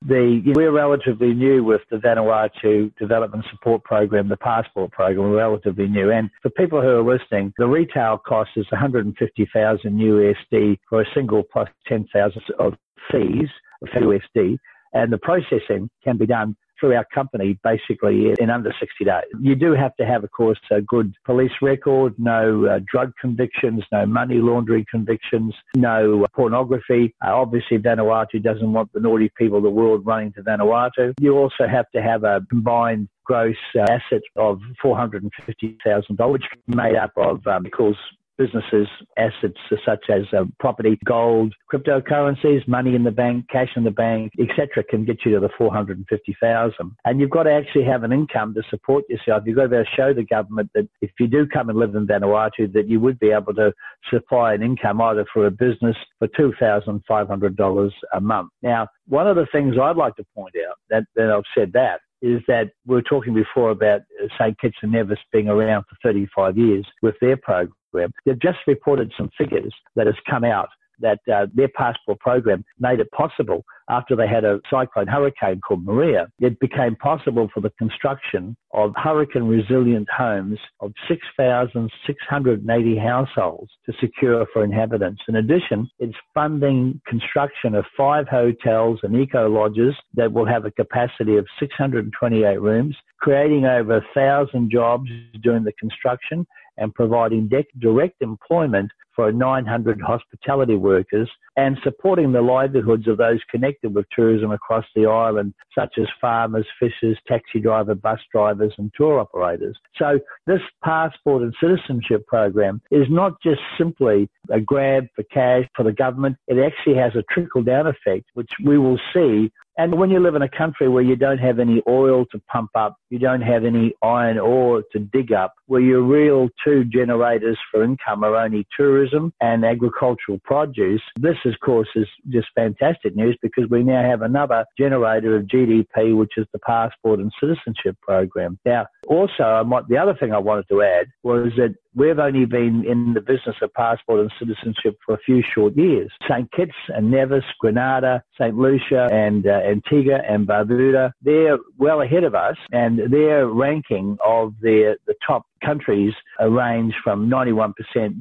the, 0.07 0.43
we're 0.57 0.73
relatively 0.73 1.35
new 1.35 1.63
with 1.63 1.83
the 1.91 1.99
Vanuatu 1.99 2.95
Development 2.97 3.45
Support 3.51 3.85
Program, 3.85 4.29
the 4.29 4.37
Passport 4.37 4.91
Program. 4.93 5.31
We're 5.31 5.37
relatively 5.37 5.89
new. 5.89 6.11
And 6.11 6.31
for 6.43 6.49
people 6.51 6.81
who 6.81 6.89
are 6.89 7.03
listening, 7.03 7.53
the 7.59 7.67
retail 7.67 8.17
cost 8.17 8.51
is 8.57 8.65
150,000 8.71 9.93
USD 9.93 10.79
for 10.89 11.03
a 11.03 11.07
single 11.15 11.43
plus 11.43 11.69
10,000 11.87 12.43
of 12.59 12.75
fees, 13.11 13.49
USD. 13.85 14.57
And 14.93 15.13
the 15.13 15.19
processing 15.19 15.91
can 16.03 16.17
be 16.17 16.27
done 16.27 16.57
through 16.81 16.95
our 16.95 17.07
company 17.15 17.59
basically 17.63 18.33
in 18.41 18.51
under 18.51 18.75
60 18.81 19.05
days. 19.05 19.25
You 19.41 19.55
do 19.55 19.75
have 19.75 19.95
to 19.97 20.07
have, 20.07 20.25
of 20.25 20.31
course, 20.33 20.59
a 20.71 20.81
good 20.81 21.15
police 21.25 21.53
record, 21.63 22.15
no 22.19 22.67
uh, 22.67 22.81
drug 22.91 23.13
convictions, 23.21 23.85
no 23.93 24.07
money 24.07 24.37
laundering 24.37 24.87
convictions, 24.91 25.55
no 25.77 26.27
pornography. 26.35 27.15
Uh, 27.25 27.35
obviously, 27.35 27.79
Vanuatu 27.79 28.43
doesn't 28.43 28.73
want 28.73 28.93
the 28.93 29.01
naughty 29.01 29.31
people 29.37 29.59
of 29.59 29.65
the 29.65 29.71
world 29.71 30.05
running 30.07 30.33
to 30.33 30.43
Vanuatu. 30.43 31.15
You 31.21 31.37
also 31.37 31.69
have 31.71 31.91
to 31.95 32.03
have 32.03 32.25
a 32.25 32.41
combined 32.49 33.09
gross 33.25 33.55
uh, 33.79 33.83
asset 33.83 34.23
of 34.37 34.61
$450,000, 34.85 36.33
which 36.33 36.43
made 36.67 36.97
up 36.97 37.13
of, 37.17 37.47
um, 37.47 37.65
of 37.65 37.71
course, 37.71 37.97
businesses 38.41 38.89
assets 39.19 39.59
such 39.85 40.05
as 40.09 40.23
uh, 40.33 40.45
property, 40.59 40.99
gold, 41.05 41.55
cryptocurrencies, 41.73 42.67
money 42.67 42.95
in 42.95 43.05
the 43.05 43.11
bank, 43.11 43.45
cash 43.51 43.69
in 43.77 43.85
the 43.85 43.91
bank, 43.91 44.33
etc., 44.41 44.83
can 44.83 45.05
get 45.05 45.19
you 45.27 45.33
to 45.35 45.41
the 45.41 45.51
450,000. 45.59 46.75
And 47.05 47.21
you've 47.21 47.31
got 47.31 47.43
to 47.43 47.53
actually 47.53 47.85
have 47.85 48.03
an 48.03 48.13
income 48.13 48.55
to 48.55 48.63
support 48.71 49.05
yourself. 49.11 49.43
You've 49.45 49.57
got 49.57 49.65
to 49.65 49.69
be 49.69 49.77
able 49.77 49.85
to 49.85 49.91
show 49.95 50.15
the 50.15 50.25
government 50.25 50.71
that 50.75 50.89
if 51.03 51.11
you 51.21 51.27
do 51.27 51.47
come 51.47 51.69
and 51.69 51.79
live 51.79 51.95
in 51.95 52.07
Vanuatu, 52.07 52.73
that 52.73 52.89
you 52.89 52.99
would 53.01 53.19
be 53.19 53.31
able 53.31 53.55
to 53.55 53.73
supply 54.11 54.55
an 54.55 54.63
income 54.63 55.03
either 55.03 55.27
for 55.33 55.47
a 55.47 55.51
business 55.51 55.97
for 56.19 56.29
$2,500 56.29 57.91
a 58.15 58.21
month. 58.21 58.51
Now, 58.63 58.89
one 59.07 59.29
of 59.29 59.37
the 59.37 59.47
things 59.53 59.77
I'd 59.81 59.97
like 59.97 60.17
to 60.17 60.25
point 60.35 60.55
out 60.67 60.77
that, 60.89 61.05
that 61.17 61.31
I've 61.31 61.43
said 61.55 61.73
that 61.75 62.01
is 62.23 62.41
that 62.49 62.71
we 62.87 62.97
were 62.97 63.03
talking 63.03 63.35
before 63.35 63.71
about 63.71 64.03
uh, 64.23 64.27
St. 64.39 64.59
Kitts 64.61 64.77
and 64.83 64.93
Nevis 64.93 65.19
being 65.33 65.49
around 65.49 65.85
for 65.85 65.97
35 66.03 66.59
years 66.59 66.87
with 67.03 67.15
their 67.21 67.37
program. 67.37 67.75
They've 67.93 68.41
just 68.41 68.59
reported 68.67 69.13
some 69.17 69.31
figures 69.37 69.75
that 69.97 70.07
has 70.07 70.17
come 70.29 70.45
out 70.45 70.69
that 71.01 71.21
uh, 71.33 71.47
their 71.55 71.69
passport 71.69 72.21
program 72.21 72.65
made 72.79 73.01
it 73.01 73.11
possible 73.13 73.65
after 73.89 74.15
they 74.15 74.29
had 74.29 74.45
a 74.45 74.61
cyclone 74.71 75.09
hurricane 75.09 75.61
called 75.61 75.85
Maria. 75.85 76.29
It 76.39 76.61
became 76.61 76.95
possible 76.97 77.49
for 77.53 77.61
the 77.61 77.71
construction 77.71 78.57
of 78.73 78.93
hurricane 78.97 79.45
resilient 79.45 80.09
homes 80.17 80.59
of 80.81 80.93
6,680 81.09 82.99
households 82.99 83.71
to 83.87 83.93
secure 84.01 84.47
for 84.53 84.63
inhabitants. 84.63 85.23
In 85.29 85.37
addition, 85.37 85.91
it's 85.99 86.15
funding 86.35 87.01
construction 87.07 87.75
of 87.75 87.85
five 87.97 88.29
hotels 88.29 89.01
and 89.03 89.17
eco 89.17 89.49
lodges 89.49 89.95
that 90.15 90.33
will 90.33 90.47
have 90.47 90.67
a 90.67 90.71
capacity 90.71 91.37
of 91.37 91.47
628 91.59 92.61
rooms, 92.61 92.97
creating 93.19 93.65
over 93.65 93.97
a 93.97 94.07
thousand 94.15 94.71
jobs 94.71 95.11
during 95.43 95.65
the 95.65 95.73
construction 95.73 96.47
and 96.79 96.95
providing 96.95 97.49
direct 97.81 98.23
employment 98.23 98.91
for 99.15 99.33
900 99.33 100.01
hospitality 100.01 100.77
workers 100.77 101.29
and 101.57 101.77
supporting 101.83 102.33
the 102.33 102.41
livelihoods 102.41 103.09
of 103.09 103.19
those 103.19 103.41
connected 103.51 103.95
with 103.95 104.07
tourism 104.15 104.51
across 104.51 104.85
the 104.95 105.07
island, 105.07 105.53
such 105.77 105.99
as 105.99 106.07
farmers, 106.21 106.67
fishers, 106.79 107.19
taxi 107.27 107.61
driver, 107.61 107.95
bus 107.95 108.21
drivers, 108.33 108.73
and 108.79 108.91
tour 108.97 109.19
operators. 109.19 109.77
So 109.97 110.21
this 110.47 110.61
passport 110.83 111.43
and 111.43 111.55
citizenship 111.61 112.27
program 112.27 112.81
is 112.91 113.07
not 113.11 113.41
just 113.43 113.61
simply 113.77 114.29
a 114.49 114.61
grab 114.61 115.07
for 115.15 115.23
cash 115.25 115.65
for 115.75 115.83
the 115.83 115.93
government. 115.93 116.37
It 116.47 116.59
actually 116.59 116.97
has 116.97 117.15
a 117.15 117.25
trickle 117.31 117.63
down 117.63 117.87
effect, 117.87 118.27
which 118.35 118.51
we 118.65 118.79
will 118.79 119.01
see 119.13 119.51
and 119.81 119.99
when 119.99 120.11
you 120.11 120.21
live 120.21 120.35
in 120.35 120.43
a 120.43 120.49
country 120.49 120.89
where 120.91 121.03
you 121.03 121.17
don't 121.17 121.39
have 121.39 121.59
any 121.59 121.83
oil 121.89 122.27
to 122.33 122.39
pump 122.53 122.71
up, 122.75 122.97
you 123.09 123.19
don't 123.19 123.41
have 123.41 123.65
any 123.65 123.95
iron 124.03 124.39
ore 124.39 124.83
to 124.93 124.99
dig 124.99 125.33
up, 125.33 125.55
where 125.69 125.81
your 125.81 126.03
real 126.03 126.51
two 126.63 126.85
generators 126.85 127.59
for 127.71 127.83
income 127.83 128.23
are 128.23 128.37
only 128.37 128.67
tourism 128.77 129.00
and 129.41 129.65
agricultural 129.65 130.41
produce, 130.45 131.03
this, 131.19 131.37
of 131.45 131.55
course, 131.65 131.89
is 131.95 132.07
just 132.29 132.49
fantastic 132.55 133.17
news 133.17 133.37
because 133.43 133.69
we 133.71 133.83
now 133.83 134.03
have 134.03 134.23
another 134.23 134.65
generator 134.79 135.37
of 135.37 135.45
GDP, 135.45 136.17
which 136.17 136.33
is 136.37 136.47
the 136.53 136.59
passport 136.61 137.21
and 137.21 137.33
citizenship 137.41 137.97
program. 138.03 138.59
Now, 138.65 138.87
also, 139.11 139.69
the 139.89 139.99
other 139.99 140.15
thing 140.15 140.33
I 140.33 140.39
wanted 140.39 140.69
to 140.69 140.83
add 140.83 141.07
was 141.25 141.51
that 141.57 141.75
We've 141.95 142.19
only 142.21 142.45
been 142.45 142.85
in 142.85 143.15
the 143.15 143.21
business 143.21 143.57
of 143.63 143.75
passport 143.75 144.21
and 144.21 144.33
citizenship 144.39 144.97
for 145.05 145.15
a 145.15 145.19
few 145.19 145.43
short 145.43 145.77
years. 145.77 146.11
St. 146.29 146.51
Kitts 146.53 146.77
and 146.89 147.11
Nevis, 147.11 147.45
Grenada, 147.59 148.23
St. 148.41 148.57
Lucia 148.57 149.09
and 149.11 149.45
uh, 149.47 149.61
Antigua 149.69 150.21
and 150.29 150.47
Barbuda, 150.47 151.11
they're 151.21 151.59
well 151.79 152.01
ahead 152.01 152.23
of 152.23 152.37
us 152.37 152.57
and 152.71 153.13
their 153.13 153.49
ranking 153.49 154.17
of 154.25 154.55
their, 154.61 154.99
the 155.07 155.15
top 155.27 155.47
countries 155.65 156.15
range 156.41 156.95
from 157.03 157.29
91% 157.29 157.73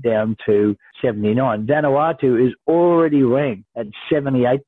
down 0.01 0.35
to 0.47 0.75
79. 1.01 1.67
Vanuatu 1.67 2.47
is 2.47 2.53
already 2.67 3.23
ranked 3.23 3.65
at 3.75 3.87
78%, 4.11 4.61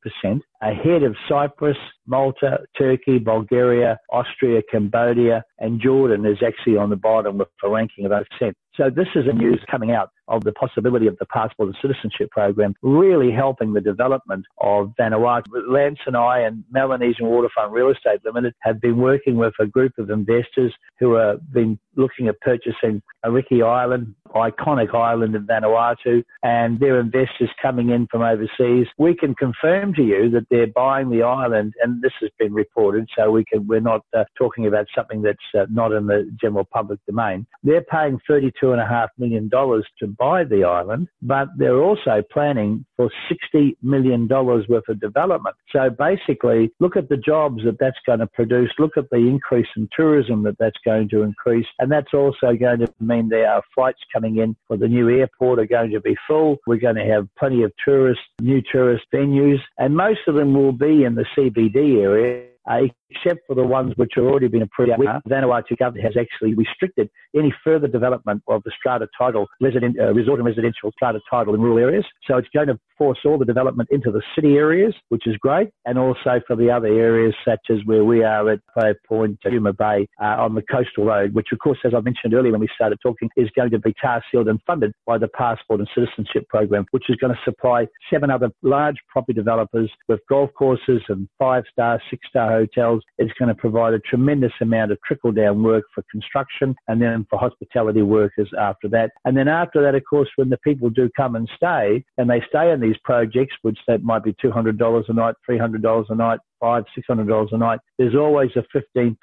ahead 0.61 1.03
of 1.03 1.15
Cyprus, 1.27 1.77
Malta, 2.05 2.59
Turkey, 2.77 3.17
Bulgaria, 3.17 3.97
Austria, 4.11 4.61
Cambodia, 4.71 5.43
and 5.59 5.81
Jordan 5.81 6.25
is 6.25 6.37
actually 6.45 6.77
on 6.77 6.89
the 6.89 6.95
bottom 6.95 7.37
with 7.39 7.47
a 7.63 7.69
ranking 7.69 8.05
of 8.05 8.11
8%. 8.11 8.53
So 8.77 8.89
this 8.89 9.07
is 9.15 9.25
a 9.27 9.33
news 9.33 9.61
coming 9.69 9.91
out 9.91 10.11
of 10.29 10.43
the 10.43 10.53
possibility 10.53 11.07
of 11.07 11.17
the 11.17 11.25
passport 11.25 11.67
and 11.67 11.77
citizenship 11.81 12.31
program 12.31 12.73
really 12.81 13.29
helping 13.29 13.73
the 13.73 13.81
development 13.81 14.45
of 14.61 14.93
Vanuatu. 14.99 15.43
Lance 15.67 15.99
and 16.05 16.15
I 16.15 16.39
and 16.39 16.63
Melanesian 16.71 17.27
Waterfront 17.27 17.73
Real 17.73 17.89
Estate 17.89 18.21
Limited 18.23 18.53
have 18.61 18.79
been 18.79 18.97
working 18.97 19.35
with 19.35 19.53
a 19.59 19.65
group 19.65 19.91
of 19.97 20.09
investors 20.09 20.73
who 20.99 21.15
have 21.15 21.51
been 21.51 21.77
looking 21.95 22.27
at 22.27 22.39
purchasing 22.41 23.01
Iririki 23.25 23.63
Island, 23.63 24.15
iconic 24.35 24.93
island 24.95 25.35
in 25.35 25.45
Vanuatu, 25.45 26.23
and 26.43 26.79
their 26.79 26.99
investors 26.99 27.49
coming 27.61 27.89
in 27.89 28.07
from 28.07 28.21
overseas. 28.21 28.87
We 28.97 29.15
can 29.15 29.35
confirm 29.35 29.93
to 29.95 30.03
you 30.03 30.29
that 30.31 30.47
they're 30.49 30.67
buying 30.67 31.09
the 31.09 31.23
island, 31.23 31.73
and 31.81 32.01
this 32.01 32.13
has 32.21 32.29
been 32.39 32.53
reported, 32.53 33.09
so 33.17 33.31
we 33.31 33.45
can, 33.45 33.67
we're 33.67 33.79
not 33.79 34.01
uh, 34.15 34.23
talking 34.37 34.67
about 34.67 34.87
something 34.95 35.21
that's 35.21 35.37
uh, 35.57 35.65
not 35.69 35.91
in 35.91 36.07
the 36.07 36.29
general 36.41 36.67
public 36.71 36.99
domain. 37.05 37.45
They're 37.63 37.83
paying 37.83 38.19
$32.5 38.29 39.07
million 39.17 39.49
to 39.49 40.07
buy 40.17 40.43
the 40.43 40.63
island, 40.63 41.07
but 41.21 41.49
they're 41.57 41.81
also 41.81 42.23
planning 42.31 42.85
for 42.95 43.09
$60 43.55 43.75
million 43.81 44.27
worth 44.27 44.87
of 44.87 44.99
development. 44.99 45.55
So 45.71 45.89
basically, 45.89 46.71
look 46.79 46.95
at 46.95 47.09
the 47.09 47.17
jobs 47.17 47.63
that 47.65 47.77
that's 47.79 47.97
going 48.05 48.19
to 48.19 48.27
produce, 48.27 48.71
look 48.79 48.97
at 48.97 49.09
the 49.09 49.17
increase 49.17 49.67
in 49.75 49.89
tourism 49.95 50.43
that 50.43 50.57
that's 50.59 50.77
going 50.85 51.09
to 51.09 51.23
increase, 51.23 51.67
and 51.81 51.91
that's 51.91 52.13
also 52.13 52.53
going 52.53 52.79
to 52.79 52.87
mean 52.99 53.27
there 53.27 53.51
are 53.51 53.63
flights 53.73 53.99
coming 54.13 54.37
in 54.37 54.55
for 54.67 54.77
the 54.77 54.87
new 54.87 55.09
airport 55.09 55.59
are 55.59 55.65
going 55.65 55.89
to 55.89 55.99
be 55.99 56.15
full. 56.27 56.57
We're 56.67 56.77
going 56.77 56.95
to 56.95 57.05
have 57.05 57.27
plenty 57.37 57.63
of 57.63 57.73
tourists, 57.83 58.23
new 58.39 58.61
tourist 58.71 59.03
venues, 59.13 59.59
and 59.79 59.95
most 59.95 60.19
of 60.27 60.35
them 60.35 60.53
will 60.53 60.71
be 60.71 61.03
in 61.03 61.15
the 61.15 61.25
CBD 61.35 62.01
area 62.01 62.50
uh, 62.69 62.81
except 63.09 63.41
for 63.47 63.55
the 63.55 63.63
ones 63.63 63.93
which 63.97 64.13
have 64.15 64.25
already 64.25 64.47
been 64.47 64.61
approved. 64.61 64.91
The 64.97 65.29
Vanuatu 65.29 65.77
government 65.77 66.05
has 66.05 66.15
actually 66.19 66.53
restricted 66.53 67.09
any 67.35 67.53
further 67.63 67.87
development 67.87 68.41
of 68.47 68.61
the 68.63 68.71
strata 68.77 69.07
title, 69.17 69.47
resident, 69.59 69.99
uh, 69.99 70.13
resort 70.13 70.39
and 70.39 70.45
residential 70.45 70.91
strata 70.91 71.19
title 71.29 71.53
in 71.55 71.61
rural 71.61 71.79
areas. 71.79 72.05
So 72.27 72.37
it's 72.37 72.47
going 72.53 72.67
to 72.67 72.79
force 72.97 73.19
all 73.25 73.37
the 73.37 73.45
development 73.45 73.89
into 73.91 74.11
the 74.11 74.21
city 74.35 74.55
areas, 74.55 74.93
which 75.09 75.25
is 75.27 75.35
great, 75.37 75.69
and 75.85 75.97
also 75.97 76.41
for 76.47 76.55
the 76.55 76.69
other 76.69 76.87
areas 76.87 77.33
such 77.45 77.59
as 77.69 77.77
where 77.85 78.05
we 78.05 78.23
are 78.23 78.49
at 78.49 78.59
Five 78.75 78.95
Point, 79.07 79.39
Huma 79.45 79.75
Bay, 79.75 80.07
uh, 80.21 80.41
on 80.41 80.55
the 80.55 80.61
coastal 80.61 81.05
road, 81.05 81.33
which 81.33 81.47
of 81.51 81.59
course, 81.59 81.79
as 81.83 81.93
I 81.95 82.01
mentioned 82.01 82.33
earlier 82.33 82.51
when 82.51 82.61
we 82.61 82.69
started 82.75 82.99
talking, 83.01 83.29
is 83.35 83.49
going 83.55 83.71
to 83.71 83.79
be 83.79 83.93
tar 84.01 84.23
sealed 84.31 84.47
and 84.47 84.59
funded 84.67 84.93
by 85.05 85.17
the 85.17 85.27
Passport 85.29 85.79
and 85.79 85.89
Citizenship 85.95 86.47
Program, 86.49 86.85
which 86.91 87.05
is 87.09 87.15
going 87.15 87.33
to 87.33 87.39
supply 87.43 87.87
seven 88.11 88.29
other 88.29 88.49
large 88.61 88.97
property 89.09 89.33
developers 89.33 89.89
with 90.07 90.19
golf 90.29 90.51
courses 90.57 91.01
and 91.09 91.27
five 91.39 91.63
star, 91.71 92.01
six 92.09 92.27
star 92.29 92.50
hotels. 92.51 93.03
It's 93.17 93.33
going 93.39 93.49
to 93.49 93.55
provide 93.55 93.93
a 93.93 93.99
tremendous 93.99 94.51
amount 94.61 94.91
of 94.91 94.97
trickle 95.05 95.31
down 95.31 95.63
work 95.63 95.85
for 95.93 96.03
construction 96.11 96.75
and 96.87 97.01
then 97.01 97.25
for 97.29 97.39
hospitality 97.39 98.01
workers 98.01 98.49
after 98.59 98.87
that. 98.89 99.11
And 99.25 99.35
then 99.35 99.47
after 99.47 99.81
that, 99.81 99.95
of 99.95 100.03
course, 100.09 100.29
when 100.35 100.49
the 100.49 100.57
people 100.57 100.89
do 100.89 101.09
come 101.15 101.35
and 101.35 101.49
stay 101.55 102.03
and 102.17 102.29
they 102.29 102.41
stay 102.49 102.71
in 102.71 102.79
these 102.79 102.97
projects, 103.03 103.55
which 103.61 103.79
that 103.87 104.03
might 104.03 104.23
be 104.23 104.33
$200 104.43 105.03
a 105.09 105.13
night, 105.13 105.35
$300 105.49 106.05
a 106.09 106.15
night, 106.15 106.39
five, 106.61 106.83
six 106.95 107.07
hundred 107.07 107.27
dollars 107.27 107.49
a 107.51 107.57
night, 107.57 107.79
there's 107.97 108.15
always 108.15 108.51
a 108.55 108.63
15% 108.77 109.15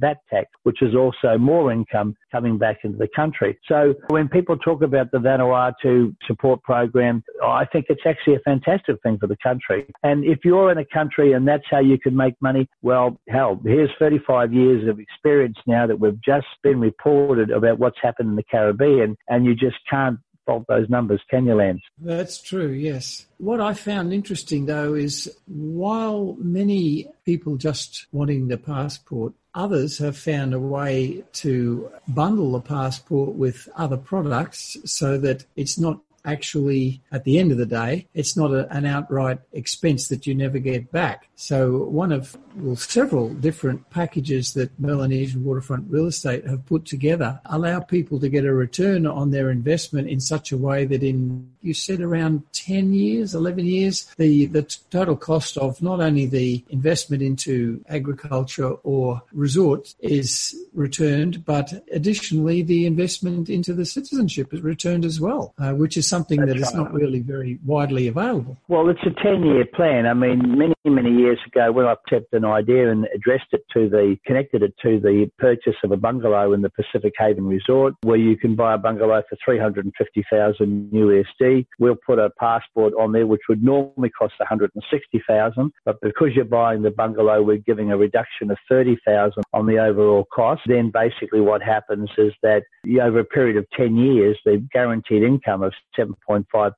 VAT 0.00 0.16
tax, 0.28 0.48
which 0.64 0.82
is 0.82 0.94
also 0.94 1.38
more 1.38 1.70
income 1.70 2.14
coming 2.32 2.58
back 2.58 2.78
into 2.82 2.98
the 2.98 3.08
country. 3.14 3.58
So 3.68 3.94
when 4.08 4.28
people 4.28 4.56
talk 4.56 4.82
about 4.82 5.12
the 5.12 5.18
Vanuatu 5.18 6.16
support 6.26 6.62
program, 6.62 7.22
I 7.44 7.64
think 7.66 7.86
it's 7.88 8.02
actually 8.06 8.36
a 8.36 8.40
fantastic 8.40 8.96
thing 9.02 9.18
for 9.18 9.26
the 9.26 9.36
country. 9.42 9.86
And 10.02 10.24
if 10.24 10.38
you're 10.44 10.72
in 10.72 10.78
a 10.78 10.84
country 10.86 11.32
and 11.32 11.46
that's 11.46 11.64
how 11.70 11.80
you 11.80 11.98
can 11.98 12.16
make 12.16 12.34
money, 12.40 12.68
well, 12.82 13.20
hell, 13.28 13.60
here's 13.64 13.90
35 13.98 14.52
years 14.52 14.88
of 14.88 14.98
experience 14.98 15.56
now 15.66 15.86
that 15.86 16.00
we've 16.00 16.20
just 16.22 16.46
been 16.62 16.80
reported 16.80 17.50
about 17.50 17.78
what's 17.78 17.98
happened 18.02 18.30
in 18.30 18.36
the 18.36 18.42
Caribbean, 18.42 19.16
and 19.28 19.44
you 19.44 19.54
just 19.54 19.76
can't 19.88 20.18
fault 20.46 20.64
those 20.68 20.88
numbers, 20.88 21.20
can 21.28 21.44
you, 21.44 21.54
Lance? 21.54 21.82
That's 21.98 22.40
true, 22.40 22.70
yes. 22.70 23.26
What 23.38 23.60
I 23.60 23.74
found 23.74 24.12
interesting, 24.12 24.66
though, 24.66 24.94
is 24.94 25.30
while 25.46 26.36
many 26.38 27.08
people 27.24 27.56
just 27.56 28.06
wanting 28.12 28.48
the 28.48 28.56
passport, 28.56 29.34
others 29.54 29.98
have 29.98 30.16
found 30.16 30.54
a 30.54 30.60
way 30.60 31.24
to 31.32 31.90
bundle 32.08 32.52
the 32.52 32.60
passport 32.60 33.34
with 33.34 33.68
other 33.76 33.96
products 33.96 34.76
so 34.84 35.18
that 35.18 35.44
it's 35.56 35.78
not 35.78 36.00
actually, 36.26 37.00
at 37.12 37.24
the 37.24 37.38
end 37.38 37.52
of 37.52 37.58
the 37.58 37.66
day, 37.66 38.06
it's 38.12 38.36
not 38.36 38.50
a, 38.52 38.68
an 38.70 38.84
outright 38.84 39.38
expense 39.52 40.08
that 40.08 40.26
you 40.26 40.34
never 40.34 40.58
get 40.58 40.92
back. 40.92 41.28
So 41.36 41.84
one 41.84 42.12
of 42.12 42.36
well, 42.56 42.76
several 42.76 43.32
different 43.34 43.88
packages 43.90 44.54
that 44.54 44.78
Melanesian 44.78 45.44
Waterfront 45.44 45.90
Real 45.90 46.06
Estate 46.06 46.46
have 46.46 46.66
put 46.66 46.84
together 46.84 47.40
allow 47.46 47.80
people 47.80 48.18
to 48.20 48.28
get 48.28 48.44
a 48.44 48.52
return 48.52 49.06
on 49.06 49.30
their 49.30 49.50
investment 49.50 50.08
in 50.08 50.20
such 50.20 50.52
a 50.52 50.56
way 50.56 50.84
that 50.86 51.02
in, 51.02 51.50
you 51.66 51.74
said 51.74 52.00
around 52.00 52.42
10 52.52 52.92
years, 52.92 53.34
11 53.34 53.66
years, 53.66 54.06
the, 54.16 54.46
the 54.46 54.62
total 54.90 55.16
cost 55.16 55.58
of 55.58 55.82
not 55.82 56.00
only 56.00 56.26
the 56.26 56.64
investment 56.70 57.22
into 57.22 57.84
agriculture 57.88 58.70
or 58.84 59.22
resort 59.32 59.94
is 60.00 60.54
returned, 60.72 61.44
but 61.44 61.84
additionally 61.92 62.62
the 62.62 62.86
investment 62.86 63.48
into 63.48 63.74
the 63.74 63.84
citizenship 63.84 64.54
is 64.54 64.60
returned 64.60 65.04
as 65.04 65.20
well, 65.20 65.54
uh, 65.58 65.72
which 65.72 65.96
is 65.96 66.06
something 66.08 66.40
That's 66.40 66.52
that 66.52 66.58
is 66.58 66.66
right. 66.66 66.76
not 66.76 66.92
really 66.92 67.20
very 67.20 67.58
widely 67.64 68.08
available. 68.08 68.56
Well, 68.68 68.88
it's 68.88 69.00
a 69.04 69.22
10 69.22 69.44
year 69.44 69.64
plan. 69.64 70.06
I 70.06 70.14
mean, 70.14 70.58
many, 70.58 70.74
many 70.84 71.10
years 71.10 71.38
ago 71.46 71.72
when 71.72 71.86
I 71.86 71.96
kept 72.08 72.32
an 72.32 72.44
idea 72.44 72.90
and 72.90 73.06
addressed 73.14 73.52
it 73.52 73.64
to 73.74 73.88
the, 73.88 74.16
connected 74.24 74.62
it 74.62 74.74
to 74.82 75.00
the 75.00 75.30
purchase 75.38 75.76
of 75.82 75.92
a 75.92 75.96
bungalow 75.96 76.52
in 76.52 76.62
the 76.62 76.70
Pacific 76.70 77.14
Haven 77.18 77.46
Resort, 77.46 77.94
where 78.02 78.16
you 78.16 78.36
can 78.36 78.54
buy 78.54 78.74
a 78.74 78.78
bungalow 78.78 79.22
for 79.28 79.36
350,000 79.44 80.90
USD. 80.92 81.55
We'll 81.78 81.96
put 82.06 82.18
a 82.18 82.30
passport 82.38 82.92
on 82.98 83.12
there, 83.12 83.26
which 83.26 83.42
would 83.48 83.62
normally 83.62 84.10
cost 84.10 84.34
160,000, 84.38 85.72
but 85.84 85.96
because 86.02 86.28
you're 86.34 86.44
buying 86.44 86.82
the 86.82 86.90
bungalow, 86.90 87.42
we're 87.42 87.56
giving 87.58 87.90
a 87.90 87.96
reduction 87.96 88.50
of 88.50 88.58
30,000 88.68 89.42
on 89.52 89.66
the 89.66 89.78
overall 89.78 90.26
cost. 90.32 90.62
Then 90.66 90.90
basically 90.90 91.40
what 91.40 91.62
happens 91.62 92.10
is 92.18 92.32
that 92.42 92.62
over 93.00 93.20
a 93.20 93.24
period 93.24 93.56
of 93.56 93.66
10 93.76 93.96
years, 93.96 94.38
the 94.44 94.64
guaranteed 94.72 95.22
income 95.22 95.62
of 95.62 95.72
7.5%, 95.98 96.72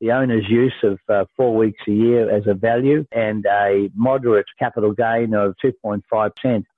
the 0.00 0.10
owner's 0.10 0.48
use 0.48 0.74
of 0.82 0.98
uh, 1.08 1.24
four 1.36 1.56
weeks 1.56 1.80
a 1.86 1.92
year 1.92 2.30
as 2.30 2.42
a 2.46 2.54
value, 2.54 3.04
and 3.12 3.44
a 3.46 3.88
moderate 3.94 4.46
capital 4.58 4.92
gain 4.92 5.34
of 5.34 5.54
2.5% 5.64 6.02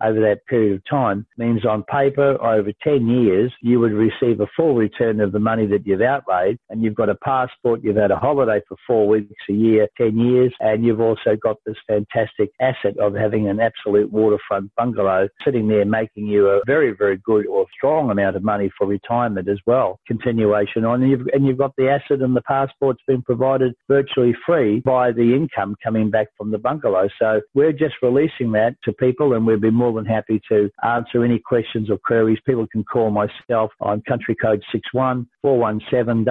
over 0.02 0.20
that 0.20 0.40
period 0.46 0.74
of 0.76 0.82
time 0.88 1.26
means 1.38 1.64
on 1.64 1.82
paper 1.84 2.36
over 2.44 2.70
10 2.82 3.06
years, 3.08 3.52
you 3.62 3.80
would 3.80 3.92
receive 3.92 4.40
a 4.40 4.46
full 4.56 4.74
return 4.74 5.20
of 5.20 5.32
the 5.32 5.38
money 5.38 5.66
that 5.66 5.86
you've 5.86 6.02
outlaid, 6.02 6.58
and 6.70 6.82
you've 6.82 6.94
got 6.94 7.08
a 7.08 7.14
passport, 7.34 7.80
you've 7.82 7.96
had 7.96 8.12
a 8.12 8.16
holiday 8.16 8.60
for 8.68 8.76
four 8.86 9.08
weeks 9.08 9.42
a 9.50 9.52
year, 9.52 9.88
10 9.96 10.16
years, 10.16 10.54
and 10.60 10.84
you've 10.84 11.00
also 11.00 11.36
got 11.42 11.56
this 11.66 11.76
fantastic 11.86 12.50
asset 12.60 12.96
of 13.00 13.14
having 13.14 13.48
an 13.48 13.58
absolute 13.58 14.12
waterfront 14.12 14.70
bungalow 14.76 15.28
sitting 15.44 15.66
there 15.66 15.84
making 15.84 16.26
you 16.26 16.46
a 16.46 16.60
very, 16.64 16.94
very 16.96 17.18
good 17.24 17.46
or 17.46 17.66
strong 17.76 18.10
amount 18.10 18.36
of 18.36 18.44
money 18.44 18.70
for 18.78 18.86
retirement 18.86 19.48
as 19.48 19.58
well. 19.66 19.98
Continuation 20.06 20.84
on, 20.84 21.02
and 21.02 21.10
you've, 21.10 21.26
and 21.32 21.44
you've 21.44 21.58
got 21.58 21.74
the 21.76 21.88
asset 21.88 22.22
and 22.22 22.36
the 22.36 22.42
passport's 22.42 23.02
been 23.08 23.22
provided 23.22 23.74
virtually 23.88 24.34
free 24.46 24.80
by 24.80 25.10
the 25.10 25.34
income 25.34 25.74
coming 25.82 26.10
back 26.10 26.28
from 26.36 26.52
the 26.52 26.58
bungalow. 26.58 27.08
So 27.18 27.40
we're 27.54 27.72
just 27.72 27.94
releasing 28.00 28.52
that 28.52 28.76
to 28.84 28.92
people 28.92 29.32
and 29.32 29.44
we'd 29.44 29.60
be 29.60 29.70
more 29.70 29.92
than 29.92 30.06
happy 30.06 30.40
to 30.50 30.70
answer 30.84 31.24
any 31.24 31.40
questions 31.40 31.90
or 31.90 31.98
queries. 31.98 32.38
People 32.46 32.68
can 32.70 32.84
call 32.84 33.10
myself 33.10 33.72
on 33.80 34.02
country 34.02 34.36
code 34.36 34.62
61 34.70 35.26
417 35.42 36.24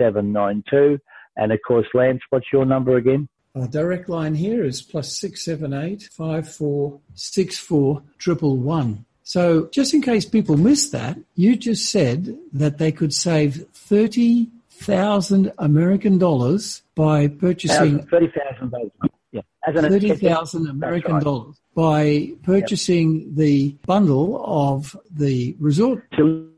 007792. 0.00 0.98
And 1.36 1.52
of 1.52 1.60
course, 1.66 1.86
Lance, 1.94 2.22
what's 2.30 2.46
your 2.52 2.64
number 2.64 2.96
again? 2.96 3.28
Our 3.54 3.66
direct 3.66 4.08
line 4.08 4.34
here 4.34 4.64
is 4.64 4.80
plus 4.82 5.16
678 5.16 6.04
5464 6.12 8.02
triple 8.18 8.56
one. 8.56 9.04
So 9.24 9.68
just 9.72 9.94
in 9.94 10.02
case 10.02 10.24
people 10.24 10.56
missed 10.56 10.92
that, 10.92 11.18
you 11.34 11.56
just 11.56 11.90
said 11.90 12.36
that 12.52 12.78
they 12.78 12.92
could 12.92 13.12
save 13.14 13.66
30,000 13.74 15.52
American 15.58 16.18
dollars 16.18 16.82
by 16.94 17.28
purchasing 17.28 18.02
30,000 18.06 18.90
yeah. 19.32 19.42
Thirty 19.72 20.14
thousand 20.16 20.68
American 20.68 21.14
right. 21.14 21.22
dollars 21.22 21.59
by 21.74 22.28
purchasing 22.42 23.20
yep. 23.20 23.34
the 23.34 23.76
bundle 23.86 24.42
of 24.44 24.96
the 25.10 25.56
resort 25.58 26.04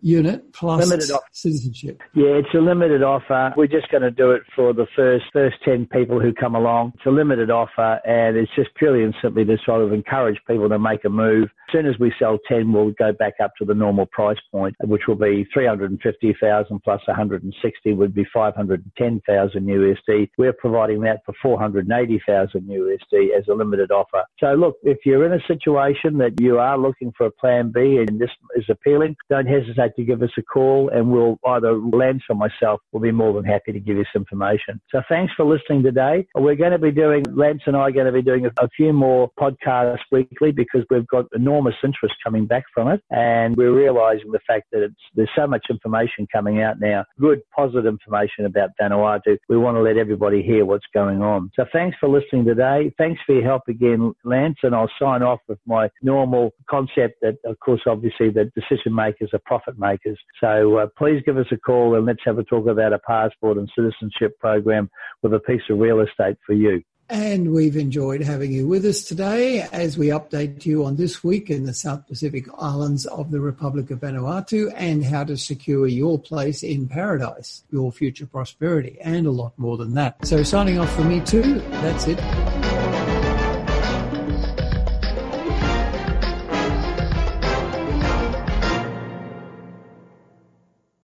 unit 0.00 0.52
plus 0.52 0.88
citizenship. 1.32 2.00
Yeah, 2.14 2.40
it's 2.40 2.48
a 2.54 2.58
limited 2.58 3.02
offer. 3.02 3.52
We're 3.56 3.66
just 3.66 3.90
going 3.90 4.02
to 4.02 4.10
do 4.10 4.32
it 4.32 4.42
for 4.54 4.72
the 4.72 4.86
first 4.96 5.24
first 5.32 5.56
ten 5.64 5.86
people 5.86 6.20
who 6.20 6.32
come 6.32 6.54
along. 6.54 6.92
It's 6.96 7.06
a 7.06 7.10
limited 7.10 7.50
offer, 7.50 8.00
and 8.04 8.36
it's 8.36 8.50
just 8.56 8.74
purely 8.74 9.04
and 9.04 9.14
simply 9.22 9.44
to 9.44 9.56
sort 9.64 9.82
of 9.82 9.92
encourage 9.92 10.38
people 10.46 10.68
to 10.68 10.78
make 10.78 11.04
a 11.04 11.08
move. 11.08 11.44
As 11.68 11.72
soon 11.72 11.86
as 11.86 11.98
we 11.98 12.12
sell 12.18 12.38
ten, 12.48 12.72
we'll 12.72 12.90
go 12.92 13.12
back 13.12 13.34
up 13.42 13.52
to 13.58 13.64
the 13.64 13.74
normal 13.74 14.06
price 14.06 14.38
point, 14.50 14.74
which 14.82 15.02
will 15.06 15.14
be 15.14 15.46
three 15.52 15.66
hundred 15.66 15.90
and 15.90 16.00
fifty 16.00 16.34
thousand 16.40 16.80
plus 16.82 17.00
one 17.06 17.16
hundred 17.16 17.44
and 17.44 17.54
sixty 17.62 17.92
would 17.92 18.14
be 18.14 18.24
five 18.32 18.54
hundred 18.54 18.82
and 18.82 18.92
ten 18.96 19.22
thousand 19.26 19.66
USD. 19.66 20.30
We're 20.36 20.52
providing 20.52 21.00
that 21.02 21.20
for 21.24 21.34
four 21.40 21.58
hundred 21.58 21.88
and 21.88 21.98
eighty 21.98 22.20
thousand 22.26 22.62
USD 22.62 23.36
as 23.38 23.44
a 23.48 23.54
limited 23.54 23.90
offer. 23.90 24.24
So 24.40 24.54
look, 24.54 24.76
if 24.82 24.98
you're 25.04 25.24
in 25.24 25.32
a 25.32 25.46
situation 25.46 26.18
that 26.18 26.40
you 26.40 26.58
are 26.58 26.78
looking 26.78 27.12
for 27.16 27.26
a 27.26 27.30
plan 27.30 27.72
B 27.72 28.04
and 28.06 28.20
this 28.20 28.30
is 28.56 28.64
appealing, 28.68 29.16
don't 29.28 29.46
hesitate 29.46 29.94
to 29.96 30.04
give 30.04 30.22
us 30.22 30.30
a 30.38 30.42
call 30.42 30.90
and 30.90 31.10
we'll 31.10 31.38
either 31.46 31.74
Lance 31.74 32.22
or 32.28 32.36
myself 32.36 32.80
will 32.92 33.00
be 33.00 33.12
more 33.12 33.32
than 33.32 33.44
happy 33.44 33.72
to 33.72 33.80
give 33.80 33.96
you 33.96 34.04
some 34.12 34.22
information. 34.22 34.80
So 34.90 35.02
thanks 35.08 35.32
for 35.36 35.44
listening 35.44 35.82
today. 35.82 36.26
We're 36.34 36.54
going 36.54 36.72
to 36.72 36.78
be 36.78 36.90
doing, 36.90 37.24
Lance 37.34 37.62
and 37.66 37.76
I 37.76 37.80
are 37.80 37.90
going 37.90 38.06
to 38.06 38.12
be 38.12 38.22
doing 38.22 38.46
a, 38.46 38.68
few 38.76 38.92
more 38.92 39.30
podcasts 39.38 39.98
weekly 40.10 40.50
because 40.50 40.82
we've 40.88 41.06
got 41.06 41.26
enormous 41.34 41.74
interest 41.84 42.14
coming 42.24 42.46
back 42.46 42.64
from 42.72 42.88
it 42.88 43.02
and 43.10 43.54
we're 43.54 43.74
realizing 43.74 44.32
the 44.32 44.40
fact 44.46 44.64
that 44.72 44.82
it's, 44.82 44.94
there's 45.14 45.28
so 45.36 45.46
much 45.46 45.66
information 45.68 46.26
coming 46.32 46.62
out 46.62 46.80
now, 46.80 47.04
good, 47.20 47.40
positive 47.54 47.84
information 47.84 48.46
about 48.46 48.70
Vanuatu. 48.80 49.36
We 49.48 49.58
want 49.58 49.76
to 49.76 49.82
let 49.82 49.98
everybody 49.98 50.42
hear 50.42 50.64
what's 50.64 50.86
going 50.94 51.22
on. 51.22 51.50
So 51.54 51.66
thanks 51.72 51.96
for 52.00 52.08
listening 52.08 52.46
today. 52.46 52.92
Thanks 52.96 53.20
for 53.26 53.34
your 53.34 53.44
help 53.44 53.62
again, 53.68 54.14
Lance, 54.24 54.56
and 54.62 54.74
I'll 54.74 54.90
sign 54.98 55.22
off 55.22 55.40
with 55.48 55.58
my 55.66 55.88
normal 56.02 56.52
concept 56.68 57.16
that, 57.22 57.36
of 57.44 57.58
course, 57.60 57.82
obviously 57.86 58.30
that 58.30 58.52
decision 58.54 58.94
makers 58.94 59.30
are 59.32 59.40
profit 59.44 59.78
makers. 59.78 60.18
So 60.40 60.78
uh, 60.78 60.86
please 60.96 61.22
give 61.24 61.36
us 61.36 61.46
a 61.50 61.56
call 61.56 61.94
and 61.96 62.06
let's 62.06 62.22
have 62.24 62.38
a 62.38 62.44
talk 62.44 62.66
about 62.66 62.92
a 62.92 62.98
passport 62.98 63.58
and 63.58 63.70
citizenship 63.76 64.38
program 64.38 64.90
with 65.22 65.34
a 65.34 65.40
piece 65.40 65.62
of 65.70 65.78
real 65.78 66.00
estate 66.00 66.36
for 66.46 66.54
you. 66.54 66.82
And 67.08 67.52
we've 67.52 67.76
enjoyed 67.76 68.22
having 68.22 68.52
you 68.52 68.66
with 68.66 68.86
us 68.86 69.02
today 69.02 69.60
as 69.70 69.98
we 69.98 70.06
update 70.06 70.64
you 70.64 70.86
on 70.86 70.96
this 70.96 71.22
week 71.22 71.50
in 71.50 71.66
the 71.66 71.74
South 71.74 72.06
Pacific 72.06 72.46
Islands 72.58 73.04
of 73.04 73.30
the 73.30 73.40
Republic 73.40 73.90
of 73.90 74.00
Vanuatu 74.00 74.72
and 74.74 75.04
how 75.04 75.24
to 75.24 75.36
secure 75.36 75.86
your 75.86 76.18
place 76.18 76.62
in 76.62 76.88
paradise, 76.88 77.64
your 77.70 77.92
future 77.92 78.24
prosperity, 78.24 78.96
and 79.02 79.26
a 79.26 79.30
lot 79.30 79.52
more 79.58 79.76
than 79.76 79.92
that. 79.94 80.24
So 80.24 80.42
signing 80.42 80.78
off 80.78 80.90
for 80.94 81.04
me 81.04 81.20
too, 81.20 81.60
that's 81.70 82.06
it. 82.06 82.18